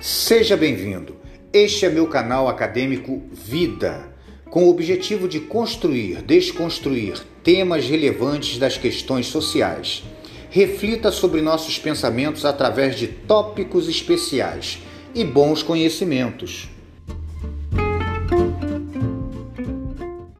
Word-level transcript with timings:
Seja 0.00 0.56
bem-vindo. 0.56 1.14
Este 1.52 1.84
é 1.84 1.90
meu 1.90 2.06
canal 2.06 2.48
acadêmico 2.48 3.22
Vida, 3.30 4.08
com 4.48 4.64
o 4.64 4.70
objetivo 4.70 5.28
de 5.28 5.40
construir, 5.40 6.22
desconstruir 6.22 7.20
temas 7.44 7.86
relevantes 7.86 8.56
das 8.56 8.78
questões 8.78 9.26
sociais. 9.26 10.02
Reflita 10.48 11.12
sobre 11.12 11.42
nossos 11.42 11.78
pensamentos 11.78 12.46
através 12.46 12.98
de 12.98 13.08
tópicos 13.08 13.90
especiais 13.90 14.78
e 15.14 15.22
bons 15.22 15.62
conhecimentos. 15.62 16.70